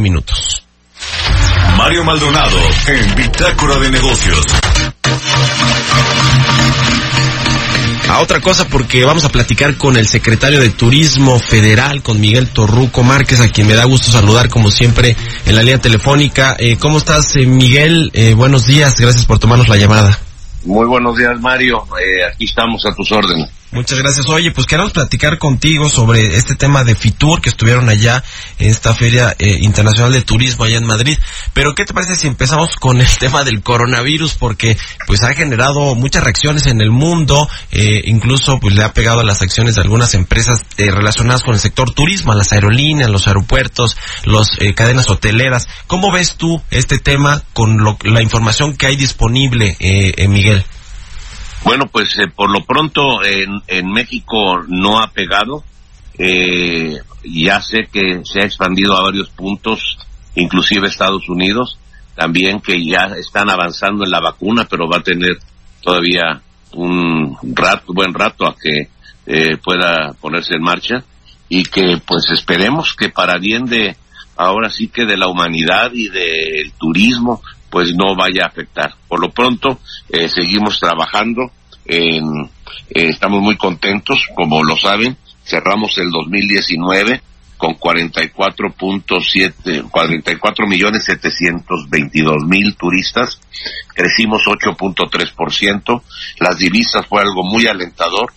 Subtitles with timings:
[0.00, 0.64] minutos.
[1.76, 4.44] Mario Maldonado en Bitácora de Negocios.
[8.08, 12.48] A otra cosa porque vamos a platicar con el secretario de Turismo Federal, con Miguel
[12.48, 16.56] Torruco Márquez, a quien me da gusto saludar como siempre en la línea telefónica.
[16.58, 18.10] Eh, ¿Cómo estás, eh, Miguel?
[18.14, 20.18] Eh, buenos días, gracias por tomarnos la llamada.
[20.64, 21.84] Muy buenos días, Mario.
[22.00, 23.50] Eh, aquí estamos a tus órdenes.
[23.70, 24.26] Muchas gracias.
[24.30, 28.24] Oye, pues queremos platicar contigo sobre este tema de Fitur que estuvieron allá
[28.58, 31.18] en esta Feria eh, Internacional de Turismo allá en Madrid.
[31.52, 34.34] Pero ¿qué te parece si empezamos con el tema del coronavirus?
[34.34, 39.20] Porque pues ha generado muchas reacciones en el mundo, eh, incluso pues le ha pegado
[39.20, 43.10] a las acciones de algunas empresas eh, relacionadas con el sector turismo, a las aerolíneas,
[43.10, 45.68] los aeropuertos, las cadenas hoteleras.
[45.86, 50.64] ¿Cómo ves tú este tema con lo- la información que hay disponible, eh, eh, Miguel?
[51.64, 55.64] Bueno, pues eh, por lo pronto en, en México no ha pegado.
[56.18, 59.98] Eh, ya sé que se ha expandido a varios puntos,
[60.34, 61.78] inclusive Estados Unidos,
[62.14, 65.38] también que ya están avanzando en la vacuna, pero va a tener
[65.82, 66.40] todavía
[66.72, 68.88] un rato, buen rato a que
[69.26, 71.04] eh, pueda ponerse en marcha
[71.48, 73.96] y que pues esperemos que para bien de
[74.36, 78.94] ahora sí que de la humanidad y del turismo pues no vaya a afectar.
[79.06, 81.52] Por lo pronto eh, seguimos trabajando,
[81.84, 82.24] en,
[82.90, 87.22] eh, estamos muy contentos, como lo saben, cerramos el 2019
[87.56, 93.40] con 44.7, 44 millones 722 mil turistas,
[93.94, 96.02] crecimos 8.3%,
[96.38, 98.32] las divisas fue algo muy alentador,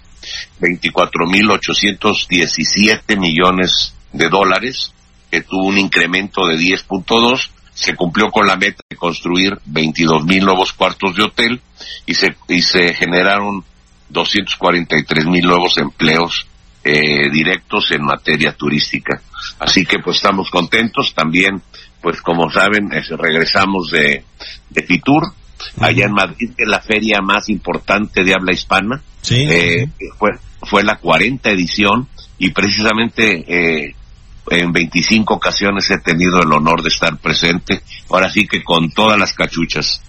[0.59, 4.91] 24 mil 817 millones de dólares,
[5.29, 10.45] que tuvo un incremento de 10.2, se cumplió con la meta de construir 22 mil
[10.45, 11.59] nuevos cuartos de hotel
[12.05, 13.63] y se, y se generaron
[14.09, 16.45] 243 mil nuevos empleos
[16.83, 19.21] eh, directos en materia turística.
[19.59, 21.13] Así que pues estamos contentos.
[21.15, 21.61] También,
[22.01, 24.23] pues como saben, es- regresamos de,
[24.69, 25.23] de Fitur,
[25.79, 29.01] allá en Madrid, que es la feria más importante de habla hispana.
[29.21, 29.45] Sí.
[29.49, 29.87] Eh,
[30.19, 30.29] fue,
[30.63, 33.95] fue la 40 edición y precisamente eh,
[34.49, 37.81] en 25 ocasiones he tenido el honor de estar presente.
[38.09, 40.01] Ahora sí que con todas las cachuchas.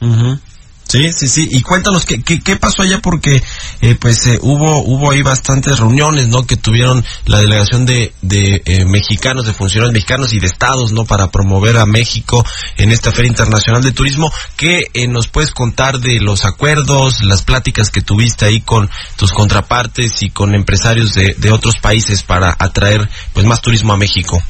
[0.93, 1.49] Sí, sí, sí.
[1.51, 3.43] Y cuéntanos qué, qué, qué pasó allá porque
[3.81, 6.45] eh, pues eh, hubo hubo ahí bastantes reuniones, ¿no?
[6.47, 11.07] Que tuvieron la delegación de, de eh, mexicanos, de funcionarios mexicanos y de estados, ¿no?
[11.07, 12.45] Para promover a México
[12.77, 14.31] en esta Feria Internacional de Turismo.
[14.55, 19.33] ¿Qué eh, nos puedes contar de los acuerdos, las pláticas que tuviste ahí con tus
[19.33, 24.43] contrapartes y con empresarios de, de otros países para atraer pues más turismo a México?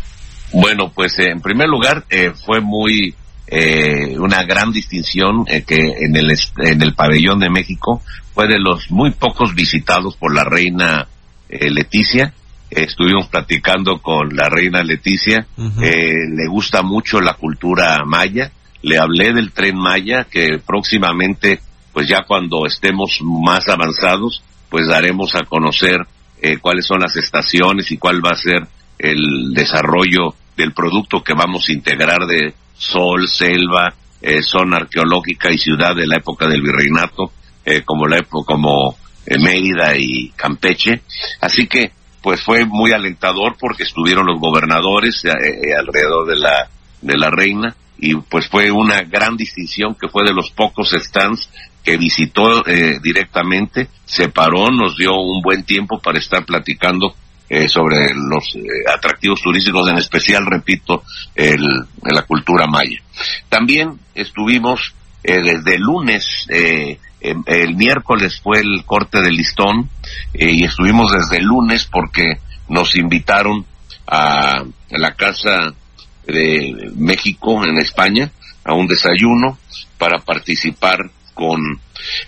[0.52, 2.04] Bueno, pues en primer lugar
[2.44, 3.14] fue muy
[3.54, 8.00] eh, una gran distinción eh, que en el en el pabellón de México
[8.32, 11.06] fue de los muy pocos visitados por la reina
[11.50, 12.32] eh, Leticia.
[12.70, 15.46] Estuvimos platicando con la reina Leticia.
[15.82, 18.50] Eh, le gusta mucho la cultura maya.
[18.80, 21.60] Le hablé del tren maya que próximamente,
[21.92, 25.98] pues ya cuando estemos más avanzados, pues daremos a conocer
[26.40, 28.66] eh, cuáles son las estaciones y cuál va a ser
[28.98, 35.58] el desarrollo del producto que vamos a integrar de sol, selva, eh, zona arqueológica y
[35.58, 37.32] ciudad de la época del virreinato,
[37.64, 38.96] eh, como la época como
[39.26, 41.02] eh, Mérida y Campeche.
[41.40, 46.68] Así que pues fue muy alentador porque estuvieron los gobernadores eh, alrededor de la
[47.00, 51.48] de la reina y pues fue una gran distinción que fue de los pocos stands
[51.82, 57.14] que visitó eh, directamente, se paró, nos dio un buen tiempo para estar platicando
[57.52, 61.02] eh, sobre los eh, atractivos turísticos, en especial, repito,
[61.34, 61.60] el,
[62.02, 62.98] la cultura maya.
[63.50, 69.90] También estuvimos eh, desde el lunes, eh, em- el miércoles fue el corte del listón
[70.32, 72.38] y estuvimos desde lunes porque
[72.70, 73.66] nos invitaron
[74.06, 75.74] a la casa
[76.26, 78.32] de México en España
[78.64, 79.58] a un desayuno
[79.98, 81.60] para participar con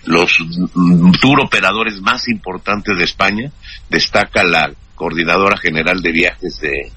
[0.03, 0.37] los
[0.75, 3.51] mm, tour operadores más importantes de España.
[3.89, 6.91] Destaca la coordinadora general de viajes de,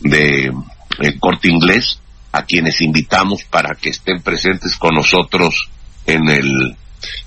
[0.00, 2.00] de eh, Corte Inglés,
[2.32, 5.68] a quienes invitamos para que estén presentes con nosotros
[6.06, 6.76] en el,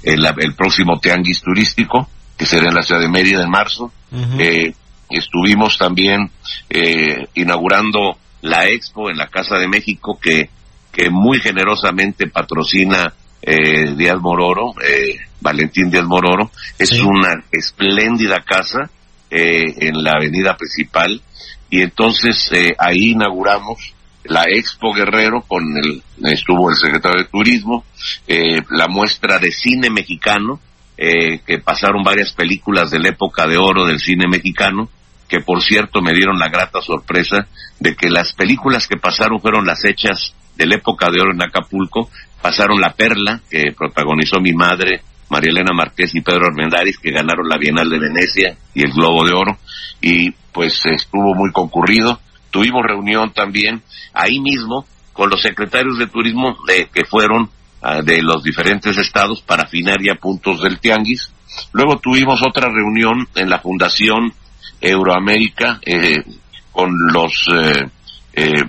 [0.04, 3.92] el próximo Teanguis turístico, que será en la ciudad de Mérida en marzo.
[4.38, 4.74] Eh,
[5.10, 6.30] estuvimos también
[6.70, 10.50] eh, inaugurando la expo en la Casa de México que,
[10.92, 16.52] que muy generosamente patrocina eh, Díaz Mororo, eh, Valentín Díaz Mororo.
[16.78, 18.90] Es una espléndida casa
[19.30, 21.22] eh, en la avenida principal
[21.70, 23.94] y entonces eh, ahí inauguramos
[24.24, 26.02] la Expo Guerrero con el
[26.32, 27.86] estuvo el secretario de Turismo,
[28.28, 30.60] eh, la muestra de cine mexicano
[30.98, 34.90] eh, que pasaron varias películas de la época de oro del cine mexicano
[35.28, 37.48] que por cierto me dieron la grata sorpresa
[37.80, 41.44] de que las películas que pasaron fueron las hechas de la época de oro en
[41.44, 42.10] Acapulco,
[42.42, 47.48] pasaron La Perla, que protagonizó mi madre, María Elena Marqués y Pedro Armendáriz, que ganaron
[47.48, 49.58] la Bienal de Venecia y el Globo de Oro,
[50.02, 52.20] y pues estuvo muy concurrido.
[52.52, 53.82] Tuvimos reunión también
[54.14, 57.50] ahí mismo con los secretarios de turismo de, que fueron
[57.82, 61.32] uh, de los diferentes estados para afinar ya puntos del Tianguis.
[61.74, 64.34] Luego tuvimos otra reunión en la Fundación
[64.82, 66.24] Euroamérica eh,
[66.72, 67.90] con los eh,
[68.34, 68.64] eh,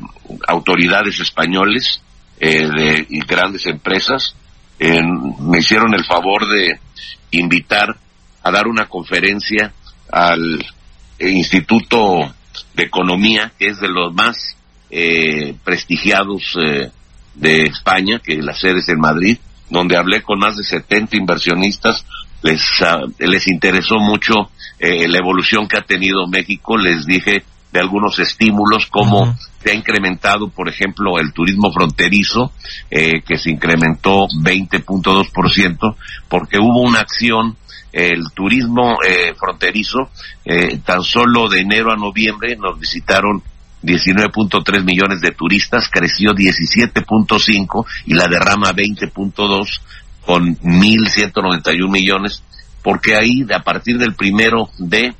[0.46, 2.00] autoridades españoles
[2.40, 4.34] de, y grandes empresas.
[4.78, 6.78] Me hicieron el favor de
[7.32, 7.96] invitar
[8.42, 9.72] a dar una conferencia
[10.10, 10.64] al
[11.18, 12.32] Instituto
[12.74, 14.56] de Economía, que es de los más
[14.90, 16.90] eh, prestigiados eh,
[17.34, 19.38] de España, que la sede es en Madrid,
[19.70, 22.04] donde hablé con más de 70 inversionistas,
[22.42, 24.34] les, uh, les interesó mucho
[24.78, 29.36] eh, la evolución que ha tenido México, les dije de algunos estímulos, como.
[29.70, 32.52] Ha incrementado, por ejemplo, el turismo fronterizo,
[32.90, 35.96] eh, que se incrementó 20.2%,
[36.28, 37.56] porque hubo una acción
[37.92, 40.10] el turismo eh, fronterizo,
[40.44, 43.42] eh, tan solo de enero a noviembre nos visitaron
[43.82, 49.80] 19.3 millones de turistas, creció 17.5 y la derrama 20.2
[50.24, 52.42] con 1.191 millones,
[52.82, 55.14] porque ahí a partir del primero de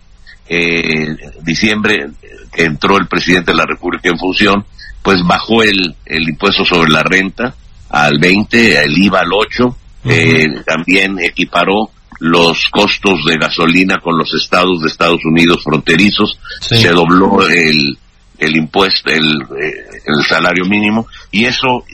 [0.48, 2.08] eh, diciembre
[2.52, 4.64] que entró el presidente de la República en función,
[5.02, 7.54] pues bajó el, el impuesto sobre la renta
[7.90, 10.10] al 20, el IVA al 8, uh -huh.
[10.10, 11.90] eh, también equiparó
[12.20, 16.76] los costos de gasolina con los estados de Estados Unidos fronterizos, sí.
[16.76, 17.96] se dobló el,
[18.38, 19.24] el impuesto, el,
[20.04, 21.84] el salario mínimo, y eso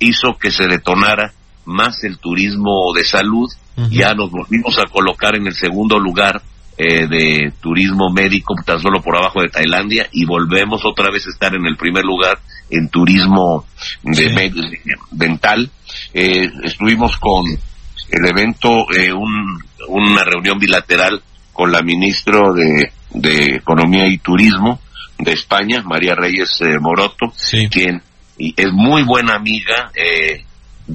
[0.00, 1.32] hizo que se detonara
[1.64, 3.88] más el turismo de salud, uh -huh.
[3.90, 6.42] ya nos volvimos a colocar en el segundo lugar
[6.78, 11.30] eh, de turismo médico, tan solo por abajo de Tailandia, y volvemos otra vez a
[11.30, 12.38] estar en el primer lugar
[12.70, 13.66] en turismo
[14.02, 14.78] de sí.
[15.10, 15.68] dental.
[16.14, 21.20] Eh, estuvimos con el evento, eh, un, una reunión bilateral
[21.52, 24.80] con la ministra de, de Economía y Turismo
[25.18, 27.68] de España, María Reyes eh, Moroto, sí.
[27.68, 28.00] quien
[28.38, 30.44] es muy buena amiga, eh,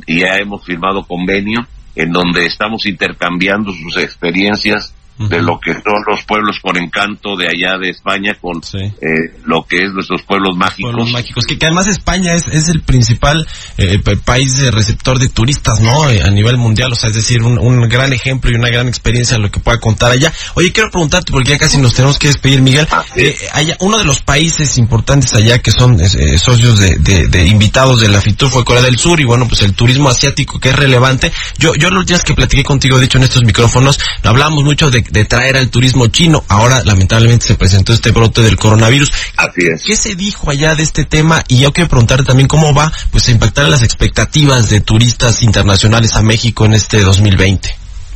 [0.07, 5.29] y ya hemos firmado convenio en donde estamos intercambiando sus experiencias Uh -huh.
[5.29, 8.77] de lo que son los pueblos con encanto de allá de España con sí.
[8.77, 10.91] eh, lo que es nuestros pueblos mágicos.
[10.91, 13.47] Pueblos mágicos, que, que además España es, es el principal
[13.77, 16.09] eh, país receptor de turistas, ¿no?
[16.09, 18.87] Eh, a nivel mundial, o sea, es decir, un, un, gran ejemplo y una gran
[18.87, 20.31] experiencia lo que pueda contar allá.
[20.55, 23.21] Oye, quiero preguntarte, porque ya casi nos tenemos que despedir, Miguel, ah, sí.
[23.21, 27.47] eh, allá, uno de los países importantes allá que son eh, socios de, de, de,
[27.47, 30.69] invitados de la FITUR fue Corea del Sur y bueno, pues el turismo asiático que
[30.69, 31.31] es relevante.
[31.57, 35.03] Yo, yo los días que platiqué contigo, de hecho, en estos micrófonos, hablamos mucho de
[35.13, 36.43] de traer al turismo chino.
[36.47, 39.11] Ahora, lamentablemente, se presentó este brote del coronavirus.
[39.37, 39.83] Así es.
[39.83, 41.43] ¿Qué se dijo allá de este tema?
[41.47, 46.15] Y yo quiero preguntarte también cómo va pues a impactar las expectativas de turistas internacionales
[46.15, 47.69] a México en este 2020.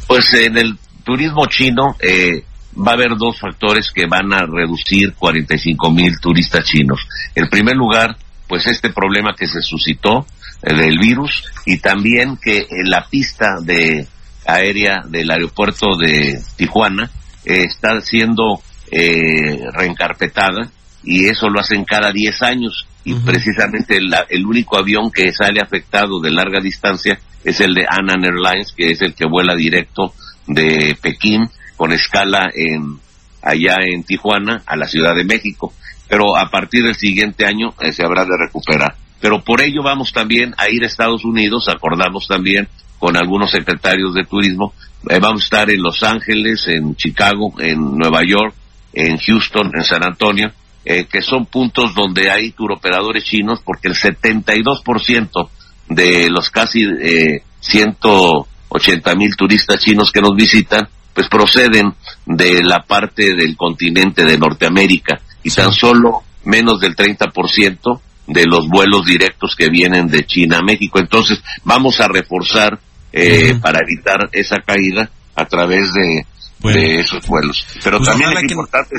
[0.07, 2.43] Pues en el turismo chino eh,
[2.75, 7.00] va a haber dos factores que van a reducir 45 mil turistas chinos.
[7.36, 8.17] En primer lugar,
[8.48, 10.25] pues este problema que se suscitó
[10.63, 14.07] eh, del virus y también que en la pista de
[14.47, 17.11] aérea del aeropuerto de Tijuana
[17.45, 18.61] eh, está siendo
[18.91, 20.71] eh, reencarpetada
[21.03, 23.25] y eso lo hacen cada 10 años y uh -huh.
[23.25, 28.23] precisamente la, el único avión que sale afectado de larga distancia es el de Anan
[28.23, 30.13] Airlines que es el que vuela directo
[30.47, 32.99] de Pekín con escala en
[33.41, 35.73] allá en Tijuana a la Ciudad de México
[36.07, 40.11] pero a partir del siguiente año eh, se habrá de recuperar pero por ello vamos
[40.13, 42.67] también a ir a Estados Unidos acordamos también
[42.99, 44.73] con algunos secretarios de turismo.
[45.09, 48.53] Eh, vamos a estar en Los Ángeles, en Chicago, en Nueva York,
[48.93, 50.51] en Houston, en San Antonio,
[50.83, 55.49] eh, que son puntos donde hay turoperadores chinos, porque el 72%
[55.89, 61.93] de los casi eh, 180 mil turistas chinos que nos visitan, pues proceden
[62.25, 68.67] de la parte del continente de Norteamérica y tan solo menos del 30% de los
[68.67, 71.00] vuelos directos que vienen de China a México.
[71.00, 72.79] Entonces, vamos a reforzar
[73.12, 73.62] eh, uh -huh.
[73.62, 76.25] para evitar esa caída a través de,
[76.60, 76.79] bueno.
[76.79, 77.65] de esos vuelos.
[77.84, 78.96] Pero pues también es importante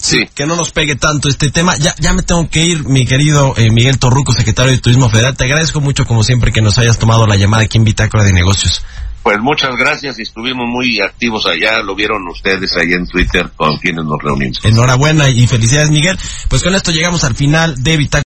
[0.00, 0.26] Sí.
[0.34, 1.76] Que no nos pegue tanto este tema.
[1.76, 5.36] Ya, ya me tengo que ir, mi querido eh, Miguel Torruco, secretario de Turismo Federal.
[5.36, 8.32] Te agradezco mucho, como siempre, que nos hayas tomado la llamada aquí en Bitácora de
[8.32, 8.82] Negocios.
[9.22, 13.76] Pues muchas gracias y estuvimos muy activos allá, lo vieron ustedes ahí en Twitter con
[13.76, 14.64] quienes nos reunimos.
[14.64, 16.18] Enhorabuena y felicidades, Miguel.
[16.48, 18.29] Pues con esto llegamos al final de Bitácora.